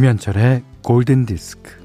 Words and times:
김현철의 0.00 0.62
골든 0.82 1.26
디스크. 1.26 1.78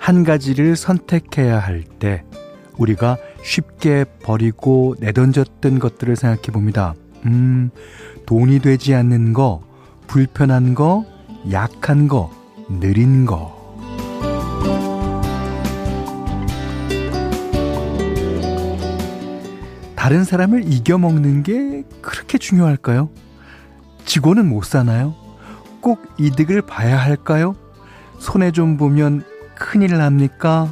한 0.00 0.24
가지를 0.24 0.74
선택해야 0.74 1.60
할 1.60 1.84
때 2.00 2.24
우리가 2.76 3.16
쉽게 3.44 4.06
버리고 4.24 4.96
내던졌던 4.98 5.78
것들을 5.78 6.16
생각해 6.16 6.42
봅니다. 6.52 6.96
음, 7.26 7.70
돈이 8.26 8.58
되지 8.58 8.92
않는 8.96 9.34
거, 9.34 9.62
불편한 10.08 10.74
거, 10.74 11.04
약한 11.52 12.08
거, 12.08 12.35
느린 12.68 13.26
거. 13.26 13.54
다른 19.94 20.24
사람을 20.24 20.72
이겨먹는 20.72 21.42
게 21.42 21.84
그렇게 22.00 22.38
중요할까요? 22.38 23.08
지고는 24.04 24.48
못 24.48 24.64
사나요? 24.64 25.14
꼭 25.80 26.00
이득을 26.18 26.62
봐야 26.62 26.96
할까요? 26.96 27.56
손해 28.18 28.52
좀 28.52 28.76
보면 28.76 29.24
큰일 29.56 29.96
납니까? 29.98 30.70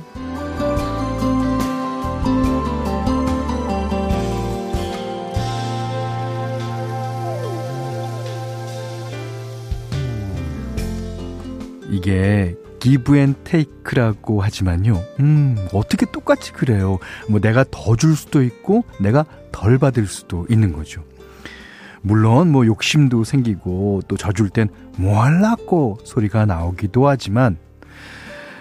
이게 11.95 12.57
give 12.81 13.17
and 13.17 13.35
take라고 13.45 14.43
하지만요. 14.43 15.01
음, 15.21 15.57
어떻게 15.73 16.07
똑같이 16.07 16.53
그래요. 16.53 16.99
뭐 17.29 17.41
내가 17.41 17.65
더 17.71 17.97
줄 17.97 18.17
수도 18.17 18.43
있고 18.43 18.85
내가 19.01 19.25
덜 19.53 19.79
받을 19.79 20.07
수도 20.07 20.47
있는 20.51 20.73
거죠. 20.73 21.03
물론 22.03 22.51
뭐 22.51 22.67
욕심도 22.67 23.25
생기고 23.25 24.03
또 24.09 24.17
져줄 24.17 24.51
땐 24.51 24.69
뭐 24.97 25.23
할라고 25.23 25.99
소리가 26.05 26.47
나오기도 26.47 27.09
하지만 27.09 27.57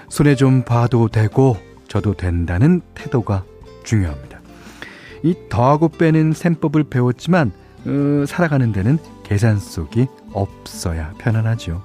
손해 0.10 0.36
좀 0.36 0.64
봐도 0.64 1.08
되고 1.10 1.58
져도 1.88 2.14
된다는 2.16 2.82
태도가 2.96 3.44
중요합니다. 3.84 4.40
이 5.24 5.36
더하고 5.50 5.90
빼는 5.90 6.34
셈법을 6.34 6.86
배웠지만 6.86 7.52
어, 7.86 8.26
살아가는 8.28 8.72
데는 8.72 8.98
계산 9.24 9.60
속이 9.60 10.08
없어야 10.32 11.14
편안하죠. 11.18 11.84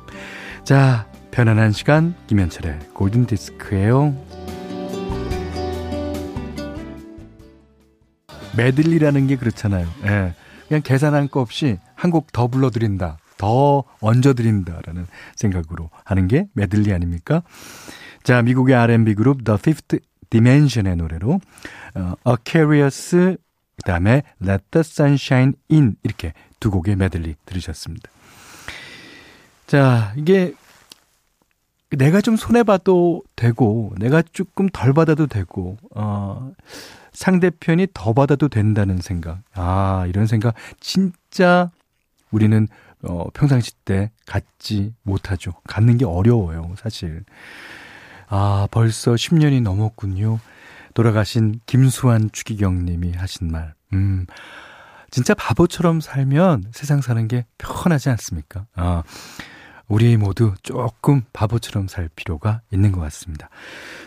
자, 0.64 1.06
편안한 1.30 1.72
시간 1.72 2.14
김현철의 2.26 2.78
골든 2.94 3.26
디스크예요. 3.26 4.14
메들리라는 8.56 9.26
게 9.28 9.36
그렇잖아요. 9.36 9.86
예. 10.04 10.34
그냥 10.68 10.82
계산할 10.82 11.28
거 11.28 11.40
없이 11.40 11.78
한 11.94 12.10
곡 12.10 12.32
더 12.32 12.48
불러드린다. 12.48 13.18
더 13.36 13.84
얹어드린다라는 14.00 15.06
생각으로 15.36 15.90
하는 16.04 16.26
게 16.26 16.46
메들리 16.54 16.92
아닙니까? 16.92 17.42
자, 18.24 18.42
미국의 18.42 18.74
R&B 18.74 19.14
그룹 19.14 19.44
The 19.44 19.56
Fifth 19.60 19.98
Dimension의 20.30 20.96
노래로 20.96 21.40
어, 21.94 22.14
A 22.28 22.34
Curious 22.44 23.36
그다음에 23.76 24.22
Let 24.42 24.64
the 24.72 24.80
Sunshine 24.80 25.52
In 25.70 25.94
이렇게 26.02 26.32
두 26.58 26.70
곡의 26.72 26.96
메들리 26.96 27.36
들으셨습니다. 27.46 28.10
자, 29.68 30.12
이게 30.16 30.54
내가 31.90 32.20
좀 32.20 32.36
손해봐도 32.36 33.22
되고, 33.36 33.94
내가 33.98 34.22
조금 34.32 34.68
덜 34.68 34.92
받아도 34.92 35.26
되고, 35.26 35.76
어, 35.94 36.52
상대편이 37.12 37.88
더 37.94 38.12
받아도 38.12 38.48
된다는 38.48 38.98
생각. 38.98 39.40
아, 39.54 40.04
이런 40.08 40.26
생각 40.26 40.54
진짜 40.80 41.70
우리는 42.30 42.68
어, 43.02 43.26
평상시 43.32 43.72
때 43.84 44.10
갖지 44.26 44.92
못하죠. 45.02 45.52
갖는 45.68 45.98
게 45.98 46.04
어려워요, 46.04 46.74
사실. 46.76 47.24
아, 48.28 48.66
벌써 48.70 49.12
10년이 49.12 49.62
넘었군요. 49.62 50.40
돌아가신 50.94 51.60
김수환 51.66 52.30
추기경 52.32 52.84
님이 52.84 53.12
하신 53.12 53.50
말. 53.50 53.74
음, 53.92 54.26
진짜 55.10 55.34
바보처럼 55.34 56.00
살면 56.00 56.64
세상 56.72 57.00
사는 57.00 57.28
게 57.28 57.46
편하지 57.56 58.10
않습니까? 58.10 58.66
아, 58.74 59.02
우리 59.88 60.16
모두 60.18 60.52
조금 60.62 61.22
바보처럼 61.32 61.88
살 61.88 62.08
필요가 62.14 62.60
있는 62.70 62.92
것 62.92 63.00
같습니다. 63.00 63.48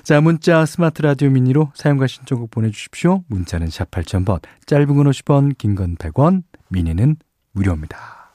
자, 0.03 0.21
문자 0.21 0.65
스마트 0.65 1.01
라디오 1.01 1.29
미니로 1.31 1.71
사용과 1.73 2.07
신청곡 2.07 2.51
보내주십시오. 2.51 3.23
문자는 3.27 3.69
샵 3.69 3.89
8000번, 3.89 4.41
짧은 4.67 4.87
건 4.95 5.07
50원, 5.07 5.57
긴 5.57 5.75
건 5.75 5.95
100원, 5.97 6.43
미니는 6.69 7.15
무료입니다. 7.53 8.31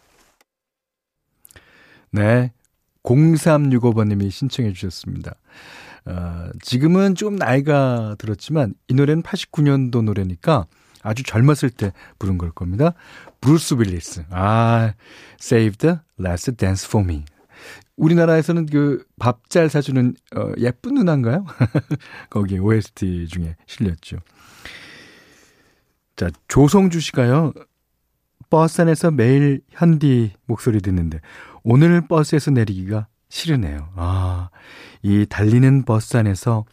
네. 2.11 2.53
0365번님이 3.05 4.31
신청해 4.33 4.73
주셨습니다. 4.73 5.35
어, 6.07 6.49
지금은 6.61 7.15
좀 7.15 7.37
나이가 7.37 8.17
들었지만 8.19 8.75
이 8.89 8.95
노래는 8.95 9.23
89년도 9.23 10.03
노래니까 10.03 10.67
아주 11.03 11.23
젊었을 11.23 11.71
때 11.71 11.93
부른 12.19 12.37
걸 12.37 12.51
겁니다. 12.51 12.95
브루스 13.41 13.75
윌리스. 13.75 14.25
아, 14.31 14.93
Save 15.41 15.77
the 15.79 15.97
Last 16.19 16.53
Dance 16.57 16.89
for 16.89 17.05
Me. 17.09 17.25
우리나라에서는 17.97 18.67
그 18.67 19.05
밥 19.19 19.49
잘 19.49 19.69
사주는 19.71 20.15
어, 20.37 20.53
예쁜 20.59 20.95
누나인가요? 20.95 21.47
거기 22.31 22.59
OST 22.59 23.29
중에 23.29 23.57
실렸죠. 23.67 24.19
자, 26.17 26.31
조성주 26.49 27.01
씨가요. 27.01 27.53
버스 28.51 28.81
안에서 28.81 29.11
매일 29.11 29.61
현디 29.71 30.33
목소리 30.47 30.81
듣는데 30.81 31.21
오늘 31.63 32.07
버스에서 32.07 32.51
내리기가 32.53 33.09
싫으네요. 33.29 33.91
아, 33.97 34.51
이 35.03 35.27
달리는 35.29 35.85
버스 35.85 36.17
안에서 36.17 36.65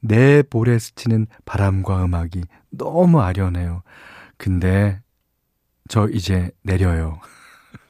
내 0.00 0.42
볼에 0.42 0.78
스치는 0.78 1.26
바람과 1.44 2.04
음악이 2.04 2.42
너무 2.70 3.20
아련해요. 3.20 3.82
근데 4.36 5.00
저 5.88 6.08
이제 6.08 6.50
내려요. 6.62 7.20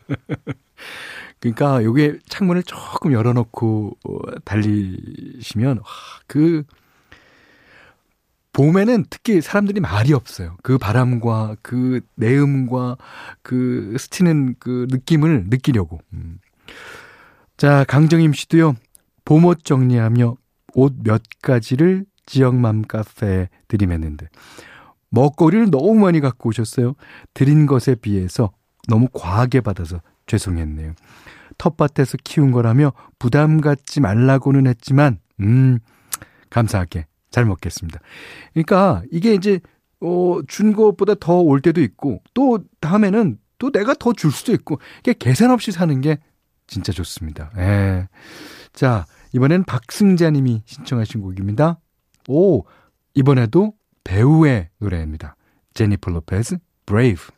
그러니까 1.42 1.82
요게 1.82 2.20
창문을 2.28 2.62
조금 2.62 3.12
열어놓고 3.12 3.96
어, 4.08 4.18
달리시면 4.44 5.80
그 6.28 6.62
봄에는 8.52 9.06
특히 9.10 9.40
사람들이 9.40 9.80
말이 9.80 10.12
없어요. 10.12 10.56
그 10.62 10.78
바람과 10.78 11.56
그 11.60 12.00
내음과 12.14 12.96
그 13.42 13.96
스치는 13.98 14.54
그 14.60 14.86
느낌을 14.88 15.46
느끼려고. 15.48 16.00
음. 16.12 16.38
자, 17.56 17.84
강정임 17.88 18.32
씨도요. 18.32 18.76
봄옷 19.24 19.64
정리하며 19.64 20.36
옷 20.74 20.94
몇 21.02 21.22
가지를 21.42 22.04
지역 22.24 22.54
맘 22.54 22.82
카페에 22.82 23.48
들이맸는데 23.66 24.28
먹거리를 25.10 25.70
너무 25.70 25.94
많이 25.96 26.20
갖고 26.20 26.50
오셨어요. 26.50 26.94
드린 27.34 27.66
것에 27.66 27.96
비해서 27.96 28.52
너무 28.88 29.08
과하게 29.12 29.60
받아서 29.60 30.00
죄송했네요. 30.26 30.94
텃밭에서 31.58 32.18
키운 32.24 32.50
거라며 32.50 32.92
부담 33.18 33.60
갖지 33.60 34.00
말라고는 34.00 34.66
했지만 34.66 35.18
음 35.40 35.78
감사하게 36.50 37.06
잘 37.30 37.44
먹겠습니다. 37.44 38.00
그러니까 38.52 39.02
이게 39.10 39.34
이제 39.34 39.60
어, 40.00 40.40
준 40.48 40.72
것보다 40.72 41.14
더 41.14 41.40
올 41.40 41.60
때도 41.60 41.80
있고 41.80 42.22
또 42.34 42.58
다음에는 42.80 43.38
또 43.58 43.70
내가 43.70 43.94
더 43.94 44.12
줄 44.12 44.32
수도 44.32 44.52
있고 44.52 44.78
이게 45.00 45.14
계산 45.16 45.50
없이 45.50 45.70
사는 45.70 46.00
게 46.00 46.18
진짜 46.66 46.92
좋습니다. 46.92 47.50
예. 47.58 48.08
자, 48.72 49.06
이번엔 49.32 49.64
박승자 49.64 50.30
님이 50.30 50.62
신청하신 50.66 51.20
곡입니다. 51.20 51.78
오, 52.28 52.64
이번에도 53.14 53.74
배우의 54.04 54.70
노래입니다. 54.78 55.36
제니퍼 55.74 56.10
로페즈, 56.10 56.56
Brave. 56.86 57.30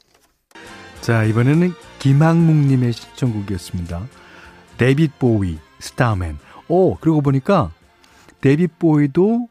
자, 1.05 1.25
이번에는 1.25 1.75
김학묵 1.99 2.57
님의 2.57 2.95
신청곡이었습니다. 2.95 4.09
데이빗 4.79 5.19
보위, 5.19 5.59
Starman. 5.79 6.39
오, 6.69 6.95
그러고 6.95 7.21
보니까 7.21 7.71
데이빗 8.41 8.79
보위도 8.79 9.51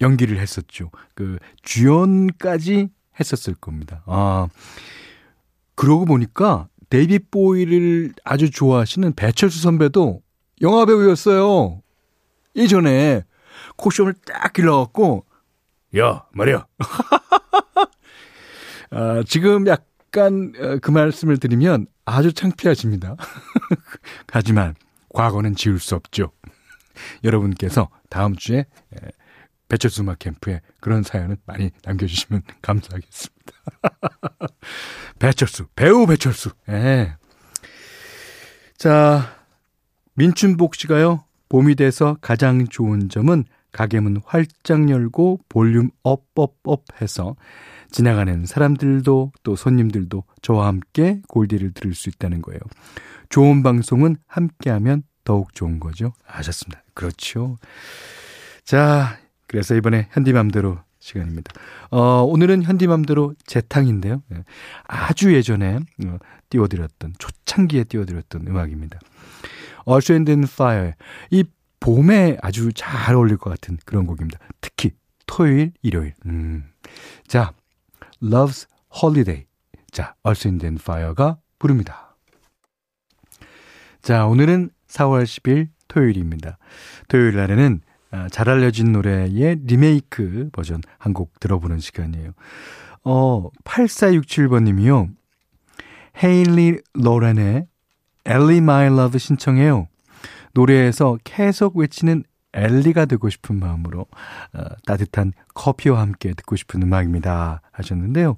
연기를 0.00 0.38
했었죠. 0.38 0.90
그 1.14 1.38
주연까지 1.60 2.88
했었을 3.20 3.52
겁니다. 3.52 4.02
아. 4.06 4.48
그러고 5.74 6.06
보니까 6.06 6.68
데이빗 6.88 7.30
보위를 7.30 8.14
아주 8.24 8.50
좋아하시는 8.50 9.12
배철수 9.12 9.60
선배도 9.60 10.22
영화 10.62 10.86
배우였어요. 10.86 11.82
예전에 12.56 13.24
콧수염을 13.76 14.14
딱 14.24 14.54
길러갖고 14.54 15.26
야 15.98 16.24
말이야. 16.32 16.66
아, 18.90 19.22
지금 19.26 19.66
약간 19.66 20.52
어, 20.60 20.78
그 20.80 20.90
말씀을 20.90 21.38
드리면 21.38 21.86
아주 22.04 22.32
창피하십니다. 22.32 23.16
하지만 24.30 24.74
과거는 25.08 25.56
지울 25.56 25.80
수 25.80 25.94
없죠. 25.94 26.30
여러분께서 27.24 27.88
다음 28.08 28.36
주에 28.36 28.66
배철수 29.68 30.02
음악 30.02 30.18
캠프에 30.18 30.60
그런 30.80 31.02
사연은 31.02 31.38
많이 31.46 31.70
남겨주시면 31.84 32.42
감사하겠습니다. 32.60 33.52
배철수, 35.18 35.66
배우 35.74 36.06
배철수. 36.06 36.50
예. 36.68 37.16
자, 38.76 39.34
민춘복 40.14 40.74
씨가요, 40.74 41.24
봄이 41.48 41.76
돼서 41.76 42.18
가장 42.20 42.66
좋은 42.66 43.08
점은 43.08 43.44
가게 43.72 44.00
문 44.00 44.20
활짝 44.26 44.90
열고 44.90 45.40
볼륨 45.48 45.90
업업업 46.02 46.84
해서 47.00 47.34
지나가는 47.92 48.44
사람들도 48.46 49.32
또 49.42 49.56
손님들도 49.56 50.24
저와 50.40 50.66
함께 50.66 51.20
골디를 51.28 51.72
들을 51.72 51.94
수 51.94 52.08
있다는 52.08 52.42
거예요. 52.42 52.60
좋은 53.28 53.62
방송은 53.62 54.16
함께하면 54.26 55.04
더욱 55.24 55.54
좋은 55.54 55.78
거죠. 55.78 56.12
아셨습니다. 56.26 56.82
그렇죠. 56.94 57.58
자, 58.64 59.18
그래서 59.46 59.74
이번에 59.74 60.08
현디맘대로 60.10 60.78
시간입니다. 60.98 61.52
어, 61.90 62.22
오늘은 62.22 62.62
현디맘대로 62.62 63.34
재탕인데요. 63.44 64.22
예. 64.32 64.44
아주 64.84 65.34
예전에 65.34 65.76
어, 66.06 66.16
띄워드렸던, 66.48 67.14
초창기에 67.18 67.84
띄워드렸던 67.84 68.46
음악입니다. 68.46 68.98
Earth 69.86 70.12
and 70.12 70.44
Fire. 70.44 70.92
이 71.30 71.44
봄에 71.80 72.38
아주 72.40 72.72
잘 72.72 73.16
어울릴 73.16 73.36
것 73.36 73.50
같은 73.50 73.78
그런 73.84 74.06
곡입니다. 74.06 74.38
특히 74.60 74.92
토요일, 75.26 75.72
일요일. 75.82 76.14
음. 76.26 76.64
자, 77.26 77.52
Love's 78.22 78.66
Holiday. 79.02 79.46
자, 79.90 80.14
Earth 80.26 80.48
and 80.48 80.80
Fire가 80.80 81.38
부릅니다. 81.58 82.16
자, 84.00 84.26
오늘은 84.26 84.70
4월 84.88 85.24
10일 85.24 85.68
토요일입니다. 85.88 86.58
토요일 87.08 87.36
날에는 87.36 87.80
아, 88.10 88.28
잘 88.28 88.48
알려진 88.50 88.92
노래의 88.92 89.60
리메이크 89.64 90.50
버전 90.52 90.82
한 90.98 91.14
곡 91.14 91.40
들어보는 91.40 91.78
시간이에요. 91.80 92.32
어, 93.04 93.48
8467번님이요. 93.64 95.08
헤일리 96.22 96.80
로렌의 96.94 97.66
Ellie 98.26 98.60
My 98.60 98.88
Love 98.88 99.18
신청해요. 99.18 99.88
노래에서 100.54 101.18
계속 101.24 101.76
외치는 101.76 102.24
엘리가 102.54 103.06
되고 103.06 103.28
싶은 103.28 103.58
마음으로 103.58 104.06
어, 104.54 104.62
따뜻한 104.86 105.32
커피와 105.54 106.00
함께 106.00 106.34
듣고 106.34 106.56
싶은 106.56 106.82
음악입니다 106.82 107.62
하셨는데요. 107.72 108.36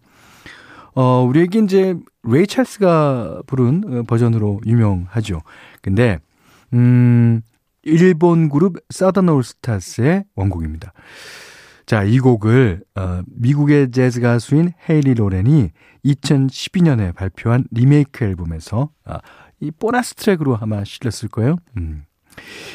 어, 0.94 1.24
우리에게 1.28 1.58
이제 1.60 1.96
레이 2.22 2.46
찰스가 2.46 3.42
부른 3.46 3.82
어, 3.86 4.02
버전으로 4.04 4.60
유명하죠. 4.66 5.42
근데 5.82 6.18
음 6.72 7.42
일본 7.82 8.48
그룹 8.48 8.76
Southern 8.90 9.28
All 9.28 9.57
Stars의 9.57 10.24
원곡입니다. 10.34 10.92
자, 11.86 12.02
이 12.02 12.18
곡을 12.18 12.82
어, 12.94 13.22
미국의 13.26 13.90
재즈 13.90 14.20
가수인 14.20 14.72
헤일리 14.88 15.14
로렌이 15.14 15.70
2012년에 16.04 17.14
발표한 17.14 17.64
리메이크 17.70 18.24
앨범에서 18.24 18.90
아, 19.04 19.20
이 19.60 19.70
보너스 19.70 20.14
트랙으로 20.14 20.56
아마 20.60 20.82
실렸을 20.84 21.28
거예요. 21.30 21.56
음. 21.76 22.04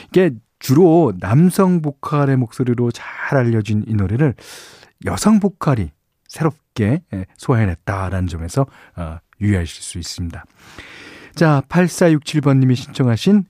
이게 0.10 0.32
주로 0.60 1.14
남성 1.20 1.82
보컬의 1.82 2.38
목소리로 2.38 2.92
잘 2.92 3.38
알려진 3.38 3.84
이 3.88 3.94
노래를 3.94 4.36
여성 5.06 5.40
보컬이 5.40 5.92
새롭게 6.28 7.02
예, 7.14 7.26
소화해냈다라는 7.38 8.28
점에서 8.28 8.68
어, 8.96 9.18
유의하실 9.42 9.82
수 9.82 9.98
있습니다. 9.98 10.46
자, 11.36 11.64
8467번님이 11.70 12.76
신청하신 12.76 13.46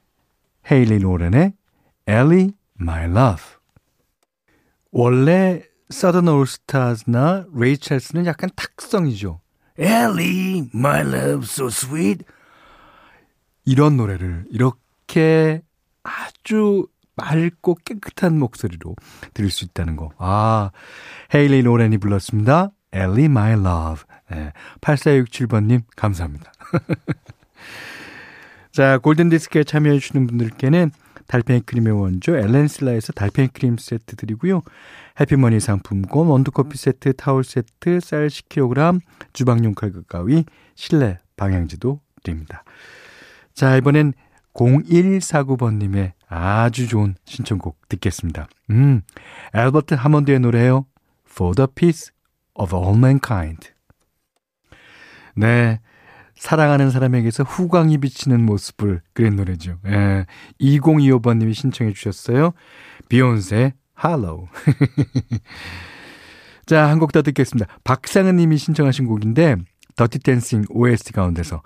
헤일리 0.69 0.99
로렌의 0.99 1.53
Ellie, 2.07 2.51
My 2.79 3.05
Love. 3.05 3.43
원래 4.91 5.63
서던 5.89 6.27
올스타즈나 6.27 7.45
레이첼스는 7.53 8.25
약간 8.25 8.49
탁성이죠. 8.55 9.41
Ellie, 9.77 10.69
My 10.73 11.01
Love, 11.01 11.43
So 11.43 11.67
Sweet. 11.67 12.23
이런 13.65 13.97
노래를 13.97 14.45
이렇게 14.49 15.61
아주 16.03 16.87
맑고 17.19 17.77
깨끗한 17.85 18.39
목소리로 18.39 18.95
들을 19.33 19.49
수 19.49 19.65
있다는 19.65 19.95
거. 19.95 20.11
아, 20.17 20.71
헤일리 21.33 21.61
로렌이 21.61 21.97
불렀습니다. 21.97 22.71
Ellie, 22.91 23.25
My 23.25 23.53
Love. 23.53 24.03
네, 24.31 24.51
8467번님, 24.81 25.83
감사합니다. 25.95 26.51
자, 28.71 28.97
골든디스크에 28.99 29.63
참여해주시는 29.63 30.27
분들께는 30.27 30.91
달팽이 31.27 31.61
크림의 31.61 31.93
원조 31.93 32.35
엘렌슬라에서 32.35 33.13
달팽이 33.13 33.49
크림 33.49 33.77
세트 33.77 34.15
드리고요. 34.15 34.61
해피머니 35.19 35.59
상품권, 35.59 36.27
원두커피 36.27 36.77
세트, 36.77 37.13
타월 37.13 37.43
세트, 37.43 37.99
쌀 37.99 38.27
10kg, 38.27 39.01
주방용 39.33 39.75
칼국 39.75 40.07
가위, 40.07 40.45
실내 40.75 41.19
방향지도 41.37 41.99
드립니다. 42.23 42.63
자, 43.53 43.75
이번엔 43.77 44.13
0149번님의 44.53 46.13
아주 46.27 46.87
좋은 46.87 47.15
신청곡 47.25 47.77
듣겠습니다. 47.89 48.47
음, 48.71 49.01
앨버트 49.53 49.95
하몬드의 49.95 50.39
노래요. 50.39 50.85
For 51.29 51.55
the 51.55 51.67
Peace 51.73 52.11
of 52.55 52.75
All 52.75 52.97
Mankind. 52.97 53.69
네. 55.35 55.79
사랑하는 56.35 56.89
사람에게서 56.89 57.43
후광이 57.43 57.97
비치는 57.97 58.45
모습을 58.45 59.01
그린 59.13 59.35
노래죠. 59.35 59.77
예. 59.87 60.25
2025번님이 60.61 61.53
신청해 61.53 61.91
주셨어요. 61.93 62.53
비욘세, 63.09 63.73
할로우. 63.93 64.47
자, 66.65 66.87
한 66.87 66.99
곡 66.99 67.11
더 67.11 67.21
듣겠습니다. 67.23 67.67
박상은 67.83 68.35
님이 68.37 68.57
신청하신 68.57 69.05
곡인데, 69.07 69.55
더티 69.97 70.19
댄싱 70.19 70.63
OST 70.69 71.11
가운데서 71.13 71.61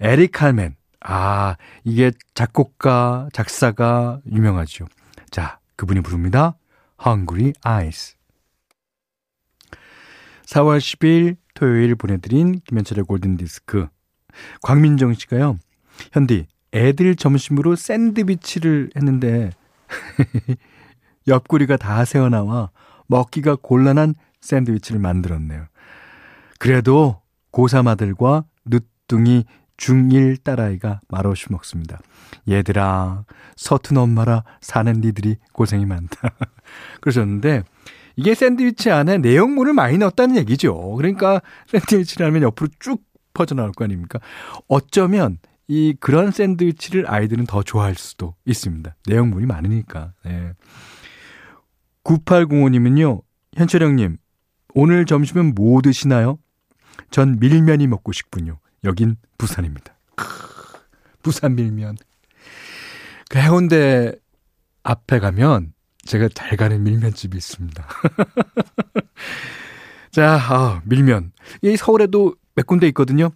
에릭 0.00 0.32
칼맨. 0.32 0.74
아, 1.00 1.56
이게 1.84 2.12
작곡가, 2.34 3.28
작사가 3.32 4.20
유명하죠. 4.30 4.86
자, 5.30 5.58
그분이 5.76 6.00
부릅니다. 6.00 6.56
Hungry 7.04 7.52
Eyes. 7.64 8.16
4월 10.46 10.78
10일 10.78 11.36
토요일 11.54 11.94
보내드린 11.94 12.60
김현철의 12.60 13.04
골든디스크. 13.04 13.88
광민정 14.62 15.14
씨가요. 15.14 15.58
현디, 16.12 16.46
애들 16.72 17.16
점심으로 17.16 17.74
샌드위치를 17.74 18.90
했는데 18.96 19.50
옆구리가 21.26 21.76
다 21.76 22.04
새어나와 22.04 22.70
먹기가 23.06 23.56
곤란한 23.56 24.14
샌드위치를 24.40 25.00
만들었네요. 25.00 25.66
그래도 26.58 27.20
고3 27.52 27.88
아들과 27.88 28.44
늦둥이 28.66 29.44
중1 29.76 30.42
딸아이가 30.42 31.00
말없이 31.08 31.46
먹습니다. 31.50 31.98
얘들아, 32.48 33.24
서툰 33.56 33.96
엄마라 33.98 34.44
사는 34.60 34.92
니들이 34.92 35.36
고생이 35.52 35.86
많다. 35.86 36.30
그러셨는데, 37.00 37.62
이게 38.16 38.34
샌드위치 38.34 38.90
안에 38.90 39.18
내용물을 39.18 39.74
많이 39.74 39.98
넣었다는 39.98 40.36
얘기죠. 40.36 40.94
그러니까 40.94 41.42
샌드위치를 41.68 42.26
하면 42.26 42.42
옆으로 42.42 42.68
쭉 42.78 43.02
퍼져나올 43.34 43.72
거 43.72 43.84
아닙니까? 43.84 44.18
어쩌면 44.68 45.38
이 45.68 45.94
그런 46.00 46.30
샌드위치를 46.30 47.10
아이들은 47.10 47.44
더 47.44 47.62
좋아할 47.62 47.94
수도 47.94 48.34
있습니다. 48.46 48.96
내용물이 49.06 49.46
많으니까. 49.46 50.12
네. 50.24 50.52
9805님은요, 52.04 53.22
현철 53.54 53.82
형님, 53.82 54.16
오늘 54.74 55.04
점심은 55.04 55.54
뭐 55.54 55.82
드시나요? 55.82 56.38
전 57.10 57.38
밀면이 57.38 57.86
먹고 57.86 58.12
싶군요. 58.12 58.58
여긴 58.86 59.16
부산입니다. 59.36 59.94
부산 61.22 61.54
밀면. 61.56 61.96
그 63.28 63.38
해운대 63.38 64.12
앞에 64.82 65.18
가면 65.18 65.72
제가 66.04 66.28
잘 66.34 66.56
가는 66.56 66.82
밀면집이 66.82 67.36
있습니다. 67.36 67.86
자, 70.12 70.38
아, 70.48 70.80
밀면. 70.84 71.32
이 71.62 71.76
서울에도 71.76 72.36
몇 72.54 72.66
군데 72.66 72.86
있거든요. 72.88 73.30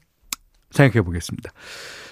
생각해 0.71 1.03
보겠습니다. 1.03 1.51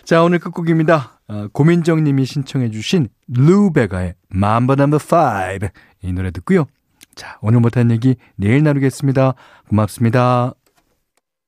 자, 0.04 0.22
오늘 0.22 0.40
끝곡입니다. 0.40 1.20
어, 1.28 1.48
고민정 1.52 2.02
님이 2.02 2.24
신청해 2.24 2.70
주신 2.70 3.08
루베가의 3.28 4.14
Mambo 4.34 4.74
No. 4.78 4.96
5. 4.96 5.68
이 6.02 6.12
노래 6.12 6.30
듣고요. 6.30 6.66
자, 7.14 7.38
오늘 7.40 7.60
못한 7.60 7.90
얘기 7.90 8.16
내일 8.36 8.62
나누겠습니다. 8.62 9.34
고맙습니다. 9.68 10.54